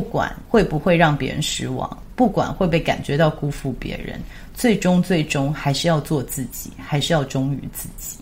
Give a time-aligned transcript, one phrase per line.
[0.00, 4.18] 不管会不会让别人失望，不管会不会感觉到辜负别人，
[4.54, 8.16] 最终最终还是要做自己，还是要忠于自己。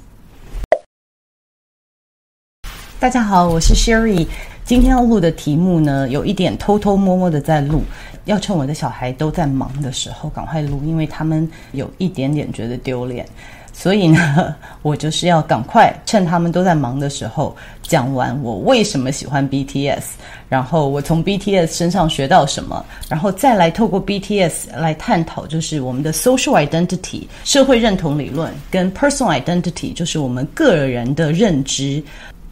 [2.99, 4.27] 大家好，我是 Sherry。
[4.64, 7.85] 今天要录的题目呢，有一点偷偷摸摸的在录，
[8.24, 13.24] 要趁我的小孩都在忙的时候赶快录，因为他们有一点点觉得丢脸。
[13.72, 17.56] 所以呢， 我就是要赶快趁他们都在忙的时候
[17.88, 20.05] 讲完我为什么喜欢 BTS，
[20.46, 32.02] 然后我从 BTS 身上学到什么，然后再来透过 BTS 来探讨，就是我们的 social identity 社会认同理论跟 personal identity，就是我们个人的认知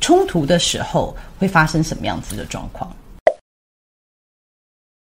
[0.00, 2.91] 冲突的时候会发生什么样子的状况。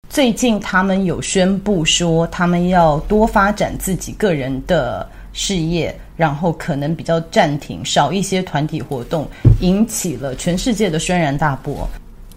[0.07, 5.09] 最近他们有宣布说，他们要多发展自己个人的。
[5.33, 9.27] 事业，然后可能比较暂停，少一些团体活动，
[9.59, 11.87] 引起了全世界的轩然大波。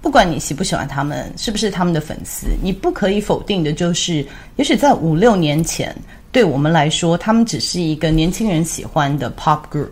[0.01, 4.25] 不管你喜不喜欢他们，是不是他们的粉丝，你不可以否定的就是，
[4.57, 5.97] 也许在五六年前，
[6.31, 9.89] 对我们来说，他们只是一个年轻人喜欢的 pop group，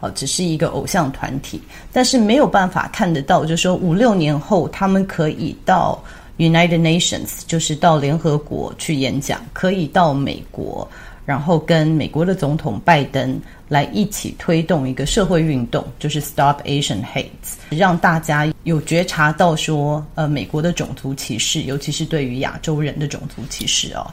[0.00, 1.60] 哦，只是一个偶像团体。
[1.92, 6.02] 但是没有办法看得到，就是说五六年后，他们可以到
[6.38, 10.88] United Nations，就是到联合国去演讲，可以到美国。
[11.24, 17.28] 然后跟美国的总统拜登来一起推动一个社会运动，就是 Stop Asian Hate，
[17.70, 24.06] 让大家有觉察到说，呃，美国的种族歧视，尤其是对于亚洲人的种族歧视哦。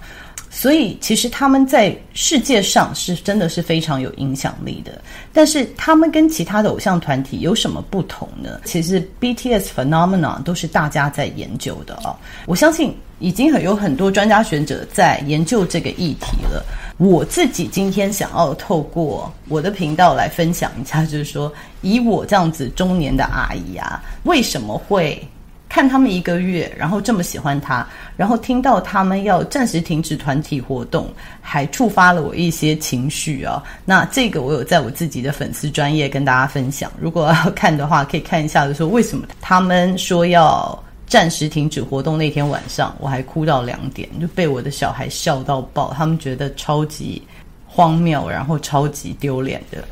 [0.51, 4.99] 所以其实他们在世界上是真的是非常有影响力的。
[5.31, 8.59] 但是他们跟其他的偶像团体有什么不同呢？
[8.65, 12.15] 其实 BTS phenomenon 都是大家在研究的哦。
[12.47, 16.65] 我相信已经很有很多专家学者在研究这个议题了。
[16.97, 21.49] 我自己今天想要透过我的频道来分享一下，就是说，
[21.81, 25.25] 以我这样子中年的阿姨啊，为什么会
[25.69, 31.07] 看他们一个月，然后这么喜欢他，然后听到他们要暂时停止团体活动，
[31.39, 33.63] 还触发了我一些情绪啊。
[33.85, 40.77] 那这个我有在我自己的粉丝专业跟大家分享，如果要看的话，可以看一下，就是说为什么他们说要。
[41.09, 45.91] 暂时停止活动那天晚上，我还哭到两点，就被我的小孩笑到爆。
[45.91, 47.19] 他们觉得超级
[47.65, 49.83] 荒谬，然后超级丢脸的。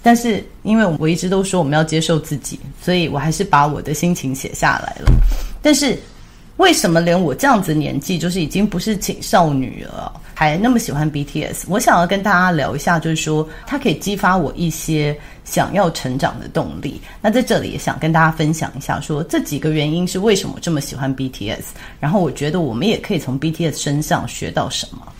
[0.00, 5.12] 但是因为我一直都说我们要接受自己，所以我还是把我的心情写下来了。
[5.60, 5.98] 但是
[6.56, 11.64] 为什么连我这样子年纪，就是已经不是青少女了，还那么喜欢 BTS？
[11.68, 15.14] 我想要跟大家聊一下，就是说它可以激发我一些。
[15.44, 21.64] 想要成长的动力，那在这里也想跟大家分享一下说，说这几个原因是为什么我这么喜欢 BTS，
[21.98, 25.12] 然后我觉得我们也可以从 BTS 身上学到什么。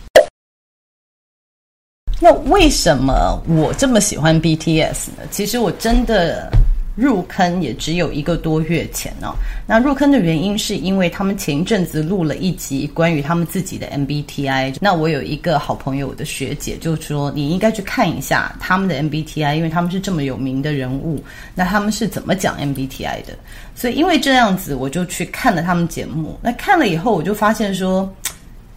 [2.19, 5.27] 那为什么我这么喜欢 BTS 呢？
[5.29, 6.49] 其实我真的。
[6.95, 9.33] 入坑也只有一个多月前哦。
[9.65, 14.75] 那入坑的原因是因为他们前一阵子录了一集关于他们自己的 MBTI。
[14.81, 21.23] 那我有一个好朋友的学姐就说，你应该去看一下他们的 MBTI，因为他们是这么有名的人物，
[21.55, 23.37] 那他们是怎么讲 MBTI 的？
[23.73, 26.37] 所以因为这样子，我就去看了他们节目。
[26.41, 28.13] 那看了以后，我就发现说，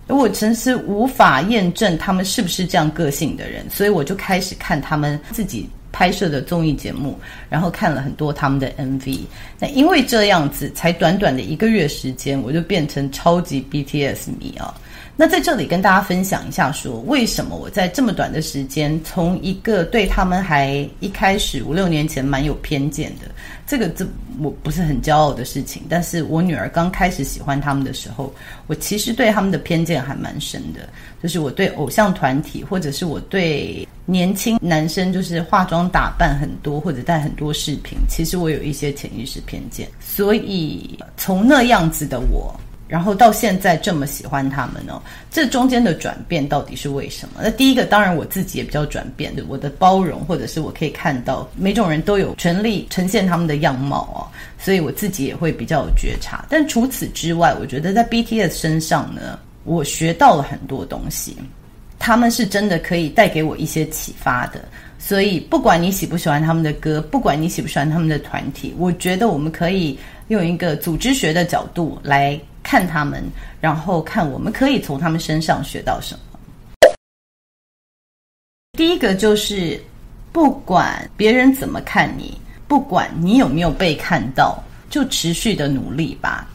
[0.07, 5.69] 我真是无法验证他们是不是这样个性的人，所以我就开始看他们自己。
[5.95, 7.17] 拍摄的综艺节目，
[7.49, 9.21] 然后看了很多他们的 MV。
[9.61, 14.75] 那因为这样子，才短短的一个月时间，我就变成超级 BTS 迷啊。
[15.17, 23.31] 那在这里跟大家分享一下说，为什么我在这么短的时间，从一个对他们还一开始五六年前蛮有偏见的，
[23.65, 24.05] 这个这
[24.41, 25.85] 我不是很骄傲的事情。
[25.89, 28.35] 但是我女儿刚开始喜欢他们的时候，
[28.67, 30.89] 我其实对他们的偏见还蛮深的，
[31.25, 39.89] 就是我对偶像团体，或者是我对年轻男生，就是化妆打扮很多或者带很多饰品，其实我有一些潜意识偏见。
[40.01, 42.55] 所以从那样子的我。
[42.87, 47.41] 然后到现在这么喜欢他们呢、这中间的转变到底是为什么？
[47.43, 54.21] 那第一个当然我自己也比较转变对，我的包容或者是我可以看到每种人都有权利呈现他们的样貌哦，
[54.63, 56.45] 所以我自己也会比较有觉察。
[56.51, 61.37] 但除此之外，我觉得在 BTS 身上呢，我学到了很多东西，
[61.99, 64.65] 他们是真的可以带给我一些启发的。
[64.99, 72.41] 所以不管你喜不喜欢他们的歌，不管你喜不喜欢他们的团体，我觉得我们可以用一个组织学的角度来。
[72.67, 73.23] 看他们，
[73.61, 76.89] 然后看我们可以从他们身上学到什么。
[78.73, 79.79] 第一个就是，
[80.33, 86.49] 不管别人怎么看你，不管你有没有被看到，就持续的努力吧。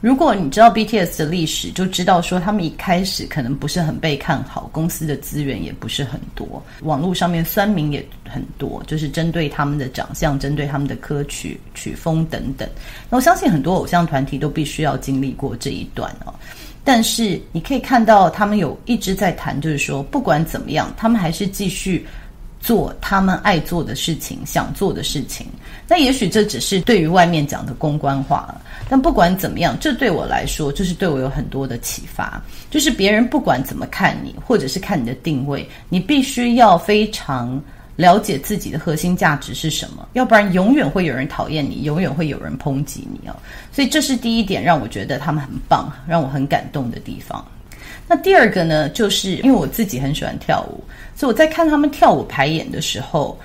[0.00, 12.68] 如果你知道 BTS 的历史，就知道说他们一开始可能不是很被看好，公司的资源也不是很多，网络上面酸民也很多，就是针对他们的长相、针对他们的歌曲曲风等等。
[13.08, 16.34] 那我相信很多偶像团体都必须要经历过这一段哦。
[16.84, 22.06] 但是你可以看到，他们有一直在谈，就是说不管怎么样，他们还是继续。
[22.58, 25.46] 做他们爱做的事情，想做的事情。
[25.88, 28.54] 那也许这只是对于外面讲的公关话。
[28.88, 32.40] 但不管怎么样，这对我来说就是对我有很多的启发。
[32.70, 37.60] 就是别人不管怎么看你，或者是看你的定位，你必须要非常
[37.96, 43.34] 了解自己的核心价值是什么，要不然永远会有人讨厌你，永远会有人抨击你哦。
[43.72, 47.44] 所以这是第一点，让我觉得他们很棒，让我很感动的地方。
[48.06, 50.84] 那第二个呢，就是因为我自己很喜欢跳舞，
[51.16, 53.36] 所以我在看他们跳舞排演的时候，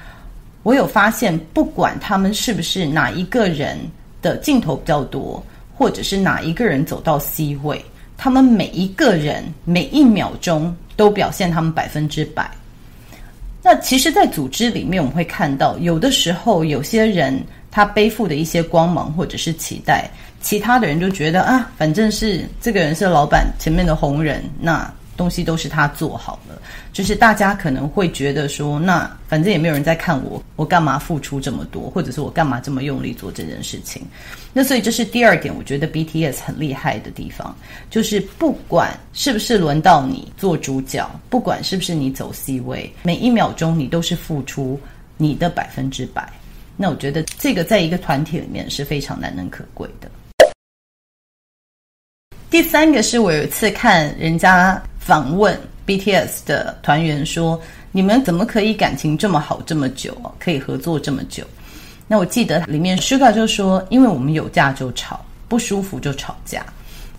[0.64, 3.78] 我有发现，不管他们是不是哪一个人
[4.22, 5.44] 的镜头比较多，
[5.74, 7.84] 或者是哪一个人走到 C 位，
[8.18, 12.50] 他们每一个人每一秒钟都表现他们百分之百。
[13.64, 20.10] 那其实，在组织里面，我们会看到，有的时候有些人他背负的一些光芒或者是期待。
[20.42, 26.60] 其他的人就觉得啊，反正是这个人是老板前面的红人，那东西都是他做好了。
[26.92, 34.02] 就是大家可能会觉得说，那反正也没有人在看我，我干嘛付出这么多，或者是我干嘛这么用力做这件事情？
[34.52, 37.56] 那所以这是第二点，我觉得 BTS 很厉害的地方，
[37.92, 44.80] 就是不管是不是轮到你做主角，不管是不是你走 C 位，每一秒钟你都是付出
[45.18, 46.28] 你的百分之百。
[46.76, 50.10] 那我觉得这个在一个团体里面是非常难能可贵的。
[52.50, 57.60] 第三个是我有一次看人家访问 BTS 的团员说
[57.92, 60.16] ：“你们怎么可以感情这么好这么久？
[60.40, 61.44] 可以合作这么久？”
[62.08, 66.64] 那我记得里面 Suga 就说：“因为我们有架就吵，不舒服就吵架，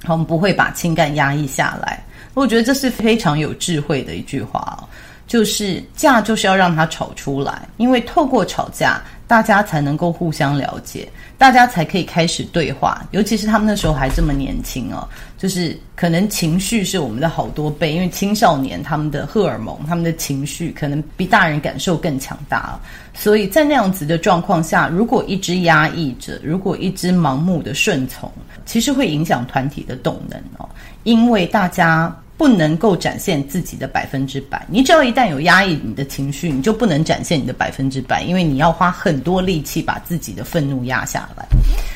[0.06, 2.02] 我们不会把情感压抑下来。”
[2.34, 4.88] 我觉得这是非常有智慧的一句话哦，
[5.26, 9.02] 就是架就是要让它吵出来，因为透过吵架，
[9.32, 11.08] 大家才能够互相了解。
[11.38, 15.08] 大家才可以开始对话，尤其是他们那时候还这么年轻哦，
[15.38, 22.79] 就是可能情绪是我们的好多倍，因为青少年他们的荷尔蒙、他们的情绪可能比大人感受更强大，
[23.14, 28.31] 所以在那样子的状况下，如果一直压抑着，如果一直盲目的顺从，
[28.67, 30.69] 其实会影响团体的动能哦，
[31.05, 32.14] 因为大家。
[32.43, 41.47] 不能够展现自己的百分之百，你只要一旦有压抑你的情绪，你就不能展现你的百分之百，因为你要花很多力气把自己的愤怒压下来。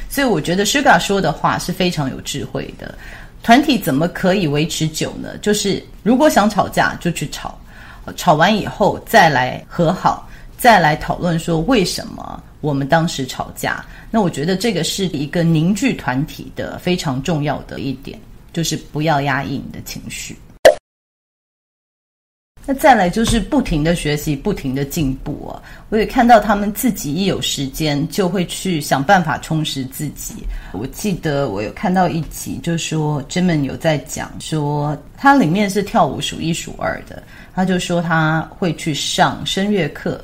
[0.08, 2.94] 所以我觉得 Sugar 说的话是非常有智慧的。
[3.42, 5.36] 团体怎么可以维持久呢？
[5.38, 7.58] 就是如果想吵架就去吵，
[8.14, 13.84] 吵完以后再来和好，再来讨论说为什么我们当时吵架。
[14.12, 18.16] 那我觉得这个是一个凝聚团体的非常重要的一点。
[18.56, 20.34] 就是不要压抑你的情绪。
[22.64, 25.62] 那再来就是不停的学习，不停的进步啊！
[25.90, 30.36] 我也看到他们自己一有时间就会去想办法充实自己。
[30.72, 37.22] 我记得我有看到一集，就说 Jimin 有在讲说，他里面是跳舞数一数二的，
[37.54, 40.18] 他就说他会去上声乐课。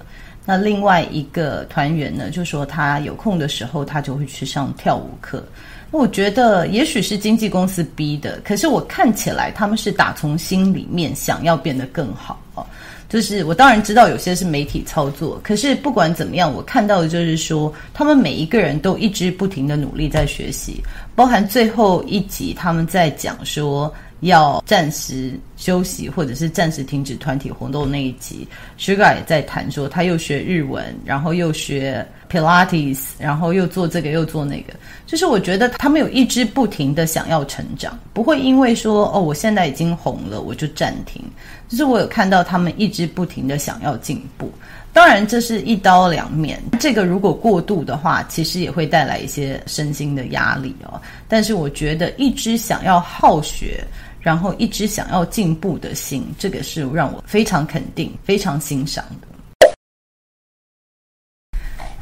[0.47, 5.47] 那另外一个团员呢，就说他有空的时候，他就会去上跳舞课。
[5.93, 12.67] 我觉得也许是经纪公司逼的，可是我看起来他们是打从心里面想要变得更好哦。
[13.09, 20.83] 就是我当然知道有些是媒体操作，可是不管怎么样，我看到的就是说，他们每一个人都一直不停的努力在学习，
[21.15, 23.95] 包含最后一集他们在讲说。
[24.23, 28.47] 要暂时休息，或者是暂时停止团体活动那一集
[28.79, 34.73] ，Sugar 也在谈说，他又学日文，然后又学 Pilates，然后又做这个又做那个。
[35.07, 41.23] 就是我觉得他们有一直不停的想要成长，不会因为说哦，我现在已经红了，我就暂停。
[41.69, 44.51] 就是我有看到他们一直不停的想要进步。
[44.95, 51.01] 当然这是一刀两面，这个如果过度的话，其实也会带来一些身心的压力哦。
[51.29, 53.85] 但是我觉得一直想要好学。
[54.25, 59.27] 然后一直想要进步的心，这个是让我非常肯定、非常欣赏的。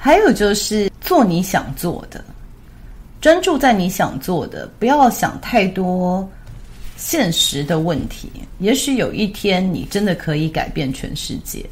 [0.02, 2.24] 还有就是做你想做的，
[3.20, 6.26] 专注在你想做的，不要想太多
[6.96, 8.30] 现实的问题。
[8.60, 11.64] 也许有一天你真的可以改变全世界。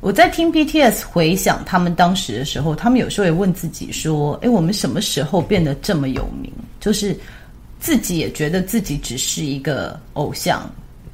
[0.00, 7.18] 我在听 BTS 回想他们当时的时候，他们有时候也问自己说：“诶，我们什么时候变得这么有名？”就是。
[7.80, 10.68] 自己也觉得自己只是一个偶像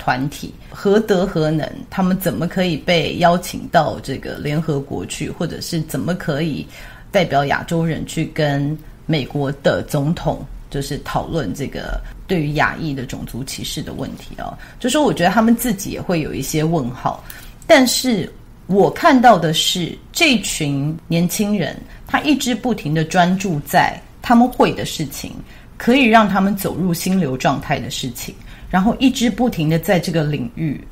[0.05, 1.67] 团体，何德何能？
[1.89, 6.67] 他们怎么可以被邀请到这个联合国去，或者是怎么可以
[7.11, 17.25] 代表亚洲人去跟美国的总统就是讨论这个对于亚裔的种族歧视的问题啊，就说我觉得他们自己也会有一些问号，
[17.67, 18.31] 但是
[18.67, 21.75] 我看到的是这群年轻人，
[22.07, 25.33] 他一直不停的专注在他们会的事情，
[25.79, 28.35] 可以让他们走入心流状态的事情，
[28.71, 30.83] 然后一直不停的在这个领域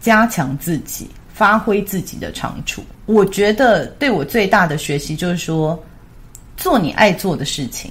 [0.00, 1.08] 加强自己。
[1.32, 5.82] 发挥自己的长处，我觉得对我最大的学习就是说，
[6.54, 7.90] 做你爱做的事情。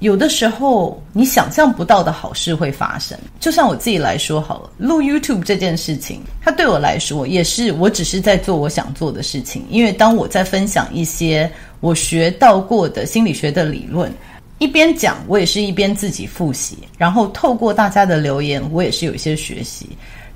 [0.00, 3.16] 有的时候你想象不到的好事会发生。
[3.38, 9.64] 就像我自己来说好了，录 YouTube 这件事情，它对我来说也是，我只是在做我想做的事情。
[9.70, 14.12] 因为当我在分享一些我学到过的心理学的理论，
[14.58, 19.88] 一边讲，我也是一边自己复习，然后透过大家的留言，我也是有一些学习。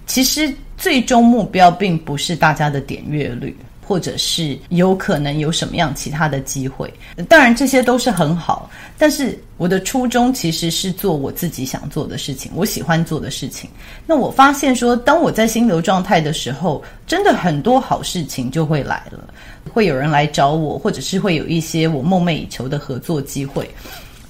[0.06, 3.56] 其实最终目标并不是大家的点阅率，
[3.86, 6.92] 或者是有可能有什么样其他的机会。
[7.28, 13.68] 当然这些都是很好，但是我的初衷其实是做我自己想做的事情，我喜欢做的事情。
[14.06, 19.32] 那我发现说，当我在心流状态的时候，真的很多好事情就会来了，
[19.72, 23.68] 会有人来找我，或者是会有一些我梦寐以求的合作机会。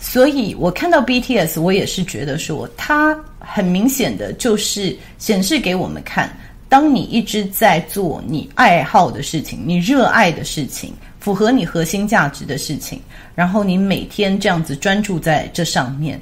[0.01, 6.31] 所以我看到 BTS，我也是觉得说，它很明显的就是显示给我们看，
[6.69, 13.01] 当你一直在做你爱好的事情，你热爱的事情，符合你核心价值的事情，
[13.35, 16.21] 然后你每天这样子专注在这上面。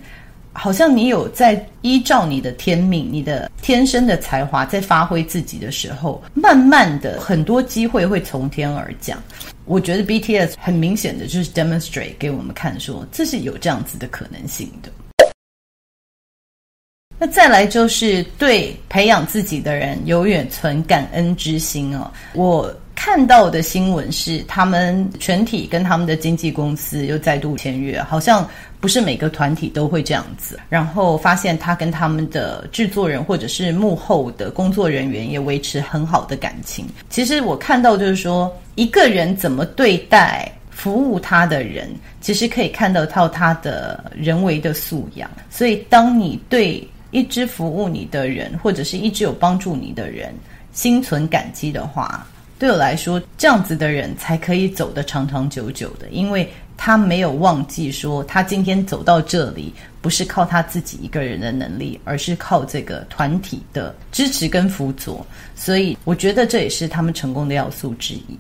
[0.59, 9.23] 好像你有在依照你的天命、你的天生的才华在发挥自己的时候，慢慢的很多机会会从天而降。
[9.67, 14.91] 我觉得 BTS 很明显的就是 demonstrate 给我们看说，这是有这样子的可能性的。
[17.19, 22.11] 那再来就是对培养自己的人永远存感恩之心哦。
[22.33, 22.75] 我。
[23.07, 28.45] 看到的新闻是，他们全体跟他们的经纪公司又再度签约，好像
[28.81, 30.59] 不是每个团体都会这样子。
[30.69, 36.85] 然后发现他跟他们的制作人或者是幕后的工作人员也维持很好的感情。
[37.09, 41.89] 其实我看到就是说，一个人怎么对待服务他的人，
[42.21, 45.31] 其实可以看得到他他的人为的素养。
[45.49, 50.35] 所以，当你对一直服务你的人，或者是一直有帮助你的人，
[50.73, 52.27] 心存感激的话。
[52.59, 65.27] 对我来说，这样子的人才可以走得长长久久的，因为他没有忘记说，他今天走到这里不是靠他自己一个人的能力，而是靠这个团体的支持跟辅佐。
[65.55, 68.39] 所以，我觉得这也是他们成功的要素之一。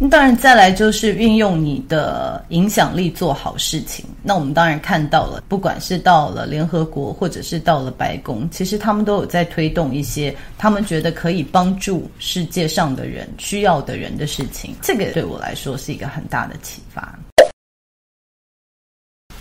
[0.00, 4.04] 那当然，再来就是运用你的影响力做好事情。
[4.22, 14.72] 那我们当然看到了，不管是到了联合国，或者是到了白宫，其实他们都有在推动一些他们觉得可以帮助世界上的人、需要的人的事情。
[14.80, 17.18] 这个对我来说是一个很大的启发。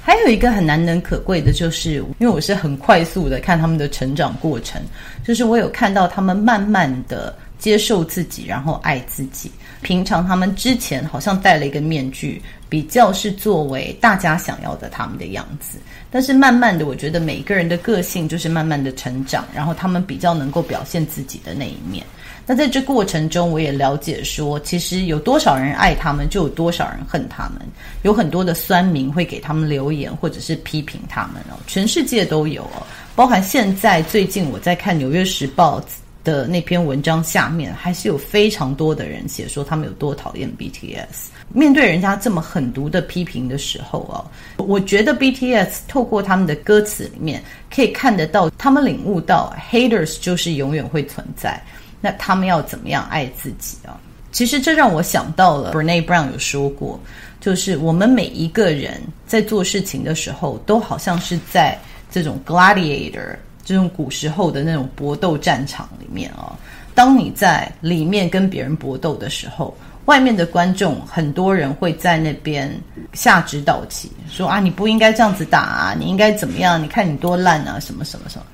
[0.01, 4.81] 还有一个很难能可贵的，就是因为我是很快速的看他们的成长过程，
[5.23, 9.51] 就是我有看到他们慢慢的接受自己，然后爱自己。
[9.81, 15.77] 平常他们之前好像戴了一个面具，比较是作为大家想要的他们的样子。
[16.10, 22.05] 但是慢慢的，我觉得每个人的个性就是慢慢的成长，然后他们比较能够表现自己的那一面。
[22.46, 27.62] 那在这过程中，我也了解说，其实有多少人爱他们，就有多少人恨他们。
[28.03, 35.79] 有很多的酸民会给他们留言，或者是批评他们哦，全世界都有哦，包含现在最近我在看《纽约时报》。
[36.27, 41.29] 的那篇文章下面还是有非常多的人写说他们有多讨厌 BTS。
[41.53, 44.19] 面对人家这么狠毒的批评的时候哦，
[44.57, 47.41] 我觉得 BTS 透过他们的歌词里面
[47.74, 51.63] 可以看得到，他们领悟到 haters 就是永远会存在。
[52.01, 53.98] 那他们要怎么样爱自己啊？
[54.34, 57.00] 其实这让我想到了 Brené Brown 有说过，
[57.39, 61.79] 就是我们每一个人在做事情的时候，都好像是在
[62.12, 63.38] 这种 gladiator。
[63.67, 66.57] 这种古时候的那种搏斗战场里面啊，
[66.95, 72.74] 当你在里面跟别人搏斗的时候，外面的观众很多人会在那边
[73.12, 76.81] 下指导棋，说啊，你不应该这样子打啊，你应该怎么样？
[76.81, 78.45] 你看你多烂啊，什么什么什么。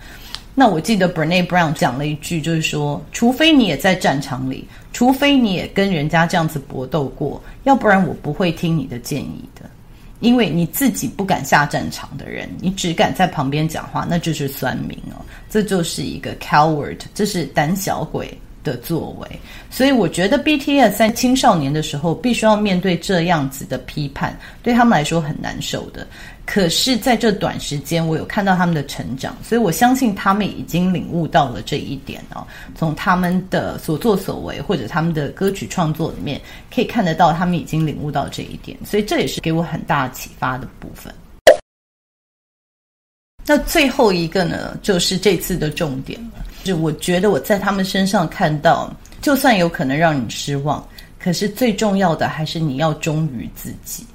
[0.56, 9.70] 那我记得 b e r n e Brown 讲了一句，就是说，除非你也在战场里，除非你也跟人家这样子搏斗过，要不然我不会听你的建议的。
[10.24, 18.36] 因为你自己不敢下战场的人，你只敢在旁边讲话，那就是酸民哦，这就是一个 coward，这是胆小鬼。
[18.64, 19.40] 的作为。
[19.70, 26.08] 所以我觉得 BTS 在青少年的时候必须要面对这样子的批判，对他们来说很难受的。
[26.46, 32.46] 可是，在这短时间，我有看到他们的成长，所以我相信他们已经领悟到了这一点哦。
[32.76, 41.14] 从他们的所作所为，或者他们的歌曲创作里面，可以看得到他们已经领悟到这一点，所以这也是给我很大启发的部分。
[43.46, 46.44] 那最后一个呢，就是这次的重点了。
[46.64, 48.92] 就我觉得我在他们身上看到，
[49.22, 50.86] 就算有可能让你失望，
[51.20, 54.06] 可是最重要的还是你要忠于自己。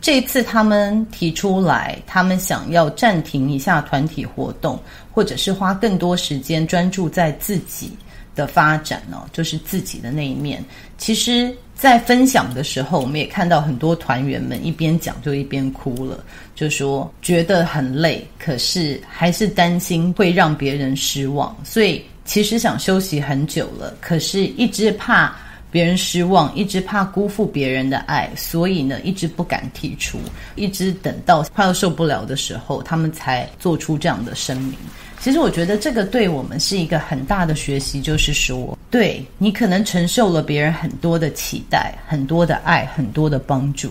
[0.00, 4.80] 这一次他们提出来，他们想要暂停一下团体活动，
[5.12, 7.90] 或者是花更多时间专注在自己
[8.34, 10.64] 的发展呢，就是自己的那一面。
[10.96, 16.24] 其实，在分享的时候，我们也看到很多团员们一边讲就一边哭了，
[16.56, 25.34] 就说觉得很累，可是还是担心会让别人失望，所以其实想休息很久了，可是一直怕。
[25.70, 30.18] 别人失望，一直怕辜负别人的爱，所以呢，一直不敢提出，
[30.56, 34.72] 一直等到快要受不了的时候，他们才做出这样的声明。
[35.20, 43.90] 其实我觉得这个对我们是一个很大的学习，就是说，对，你可能承受了别人很多的期待、很多的爱、很多的帮助，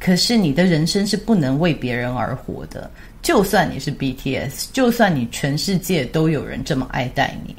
[0.00, 2.90] 可是你的人生是不能为别人而活的。
[3.22, 7.54] 就算你是 BTS，就算你全世界都有人这么爱戴你。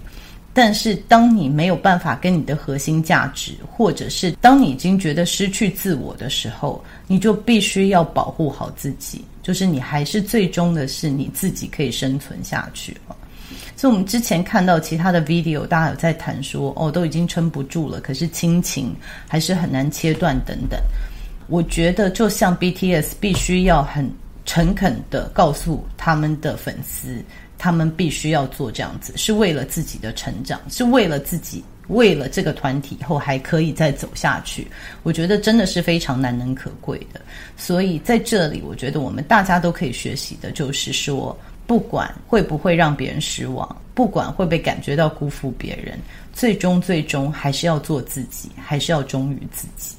[0.53, 9.25] 但是，当你没有办法跟你的核心价值，或者是当你已经觉得失去自我的时候，你就必须要保护好自己。
[9.45, 13.15] 就是你还是最终的是你自己可以生存下去了。
[13.77, 18.95] 所以，我们之前看到其他的 video，大家有在谈说，哦，都已经撑不住了，可是亲情
[19.27, 20.79] 还是很难切断等等。
[21.47, 24.09] 我觉得，就像 BTS 必须要很
[24.45, 27.23] 诚恳地告诉他们的粉丝。
[27.57, 34.67] 他们必须要做这样子，是为了自己的成长，是为了自己，为了这个团体以后还可以再走下去。
[35.03, 37.21] 我觉得真的是非常难能可贵的。
[37.57, 41.37] 所以在这里，我觉得我们大家都可以学习的，就是说，
[41.67, 45.99] 不管会不会让别人失望，不管会被感觉到辜负别人，
[46.33, 49.95] 最终最终还是要做自己，还是要忠于自己。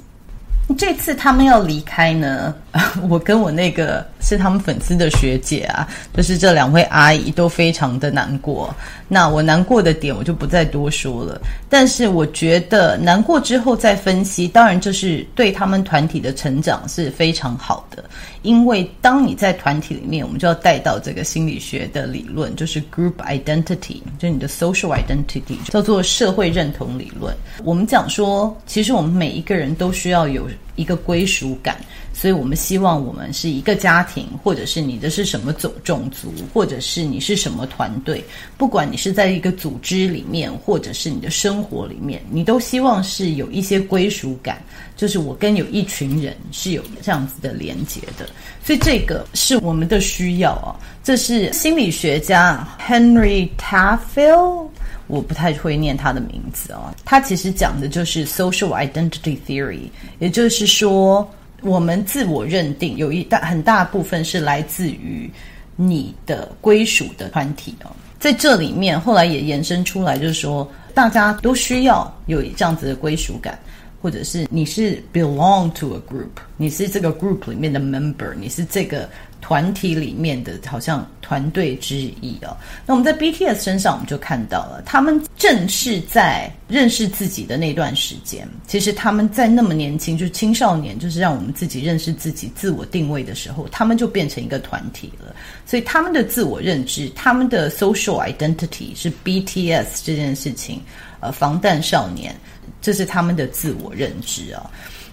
[0.77, 2.53] 这次他们要离开呢，
[3.09, 8.75] 我跟我那个是他们粉丝的学姐啊，就是这两位阿姨都非常的难过。
[9.09, 11.41] 那我难过的点我就不再多说了。
[11.71, 18.03] 但是我觉得难过之后再分析，当然这是对他们团体的成长是非常好的。
[18.43, 27.33] 因为当你在团体里面，我们就要带到这个心理学的理论，就是 group identity，就你的 social identity，叫做社会认同理论。
[27.63, 30.49] 我们讲说，其实我们每一个人都需要有。
[30.77, 31.77] 一个归属感，
[32.13, 38.25] 所以我们希望我们是一个家庭，或者是你的是什么种种族，或者是你是什么团队，
[38.57, 44.63] 不管你是在一个组织里面，或者是你的生活里面，你都希望是有一些归属感，
[44.97, 48.29] 就是我跟有一群人是有这样子的连接的，
[48.63, 50.77] 所以这个是我们的需要啊。
[51.03, 54.69] 这是心理学家 Henry Taffel。
[55.07, 59.89] 我不太会念他的名字啊，他其实讲的就是 social identity theory，
[60.19, 61.29] 也就是说，
[61.63, 65.31] 我们自我认定有一大很大部分是来自于
[65.77, 73.59] 你的归属的团体哦，在这里面后来也延伸出来，就是说大家都需要有这样子的归属感，
[74.03, 79.09] 或者是你是 belong to a group，你是这个 group 里面的 member，你是这个。
[79.41, 95.35] 团体里面的好像团队之一哦，那我们在 BTS 身上，我们就看到了，他们正是在认识自己的那段时间，其实他们在那么年轻，就是青少年，就是让我们自己认识自己、自我定位的时候，他们就变成一个团体了。
[95.65, 100.81] 所以他们的自我认知，他们的 social identity 是 BTS 这件事情，
[101.21, 102.35] 呃，防弹少年，
[102.83, 104.69] 这是他们的自我认知啊。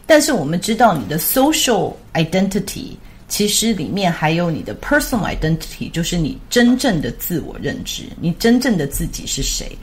[0.07, 2.95] 但是我们知道，你的 social identity。
[3.33, 9.75] 其实里面还有你的 personal identity，就是你真正的自我认知，你真正的自己是谁？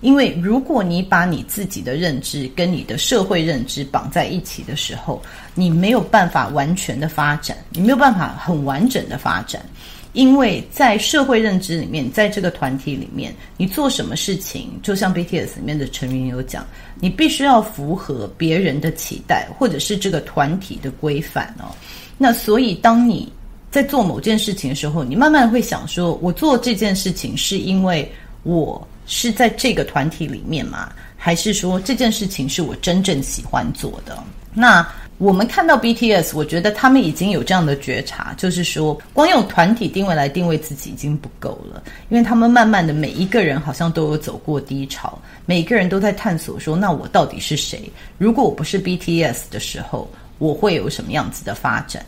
[0.00, 5.22] 因为如果你把你自己的认知跟你的社会认知绑在一起的时候，
[5.54, 9.64] 你没有办法完全的发展，你没有办法很完整的发展。
[10.12, 16.66] 因为在社会认知里面，在这个团体里面，你做什么事情，就像 BTS 里面的成员有讲，
[16.98, 21.70] 你必须要符合别人的期待，或者是这个团体的规范哦。
[22.18, 23.30] 那所以，当你
[23.70, 28.10] 在做某件事情的时候，你慢慢会想说：我做这件事情是因为
[28.42, 30.90] 我是在这个团体里面吗？
[31.16, 34.16] 还是说这件事情是我真正喜欢做的？
[34.54, 34.86] 那
[35.18, 47.90] 我们看到 BTS，我觉得他们已经有这样的觉察，就是说，光用团体定位来定位自己已经不够了，因为他们慢慢的每一个人好像都有走过低潮，每个人都在探索说：那我到底是谁？
[48.16, 50.08] 如果我不是 BTS 的时候。
[50.38, 52.04] 我会有什么样子的发展？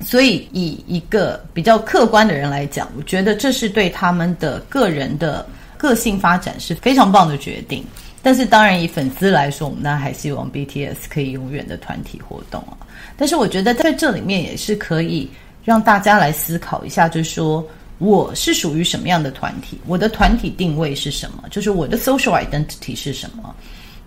[0.00, 5.44] 所以，以一个比较客观的人来讲，我觉得这是对他们的个人的
[5.76, 7.84] 个性发展是非常棒的决定。
[8.22, 12.78] 但是，当然以粉丝来说，我们当然还希望 BTS 可以永远的团体活动啊。
[13.16, 15.28] 但是，我觉得在这里面也是可以
[15.64, 17.66] 让大家来思考一下，就是说，
[17.98, 19.80] 我是属于什么样的团体？
[19.84, 21.42] 我的团体定位是什么？
[21.50, 23.52] 就是我的 social identity 是什么？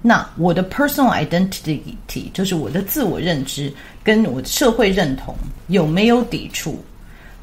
[0.04, 1.80] 那我的 personal identity
[2.34, 3.72] 就是我的自我认知
[4.04, 5.36] 跟我的社会认同
[5.68, 6.84] 有没有抵触？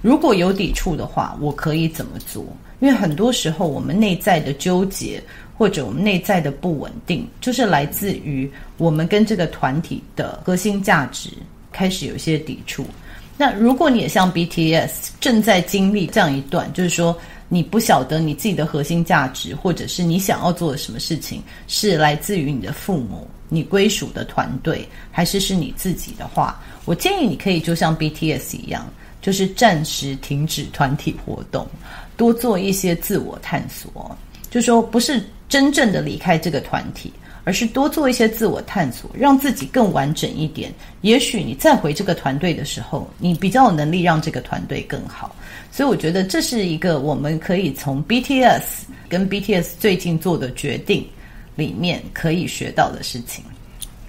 [0.02, 2.44] 如果有抵触的话，我可以怎么做？
[2.80, 5.22] 因为很多时候我们内在的纠结
[5.56, 11.30] 或者我们内在的不稳定，就是来自于我们跟这个团体的核心价值
[11.70, 12.84] 开始有一些抵触。
[13.36, 17.16] 那如果你也像 BTS 正在经历这样一段，就是说。
[17.48, 28.86] 你不晓得你自己的核心价值，或者是你想要做的什么事情，是来自于你的父母、你归属的团队，还是是你自己的话，我建议你可以就像 BTS 一样，
[29.20, 31.66] 就是暂时停止团体活动，
[32.16, 34.16] 多做一些自我探索。
[34.50, 37.12] 就说不是真正的离开这个团体。
[37.44, 40.70] 而是多做一些自我探索，让自己更完整一点。
[41.00, 45.34] 也许你再回这个团队的时候，你比较有能力让这个团队更好。
[45.70, 48.62] 所以我觉得这是一个我们可以从 BTS
[49.08, 51.06] 跟 BTS 最近做的决定
[51.56, 53.44] 里面可以学到的事情。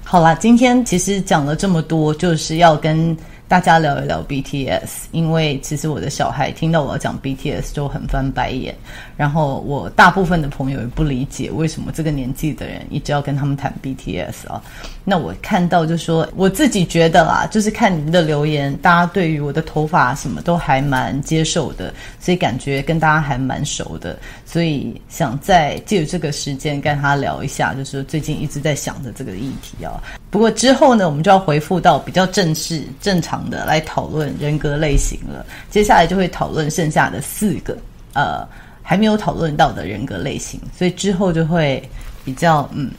[0.04, 3.18] 好啦，今天其实讲了这么多，就是要跟。
[3.50, 8.76] 大家聊一聊 BTS，因为其实我的小孩听到我要讲 BTS 就很翻白眼，
[9.18, 14.62] 然后我大部分的朋友也不理解为什么这个年纪的人一直要跟他们谈 BTS 啊。
[15.04, 29.98] 那我看到就说我自己觉得啦，就是看你们的留言，大家对于我的头发什么都还蛮接受的，所以感觉跟大家还蛮熟的，所以想再借这个时间跟他聊一下，就是最近一直在想着这个议题啊。
[30.32, 35.46] 不过之后呢，我们就要回复到比较正式、正常的来讨论人格类型了。
[35.70, 37.76] 接下来就会讨论剩下的四个，
[38.14, 38.48] 呃，
[38.84, 40.60] 还没有讨论到的人格类型。
[40.78, 41.82] 所以之后就会
[42.24, 42.92] 比较嗯，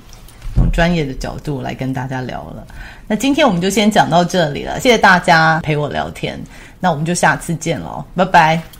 [0.56, 2.66] 用专业的角度来跟大家聊了。
[3.06, 6.36] 那今天我们就先讲到这里了，谢谢大家陪我聊天。
[6.80, 8.79] 那我们就下次见喽，拜拜。